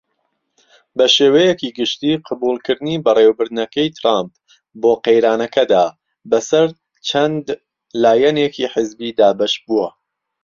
بەشێوەیەکی 0.97 1.75
گشتی 1.77 2.21
قبوڵکردنی 2.27 3.01
بەڕێوبردنەکەی 3.05 3.93
تڕامپ 3.97 4.31
بۆ 4.81 4.91
قەیرانەکەدا 5.05 5.85
بە 6.29 6.39
سەر 6.49 6.67
چەند 7.07 7.45
لایەنێکی 8.03 8.71
حزبی 8.73 9.15
دابەش 9.19 9.53
بووە. 9.65 9.89